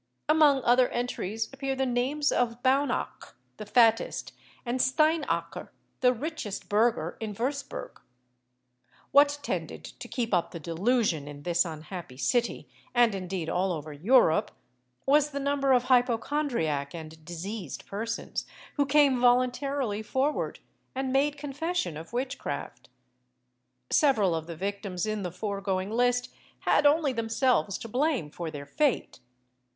[0.27, 4.31] Among other entries appear the names of Baunach, the fattest,
[4.65, 8.01] and Steinacher, the richest burgher in Würzburg.
[9.11, 13.93] What tended to keep up the delusion in this unhappy city, and, indeed, all over
[13.93, 14.49] Europe,
[15.05, 18.47] was the number of hypochondriac and diseased persons
[18.77, 20.57] who came voluntarily forward
[20.95, 22.89] and made confession of witchcraft.
[23.91, 28.65] Several of the victims in the foregoing list had only themselves to blame for their
[28.65, 29.19] fate.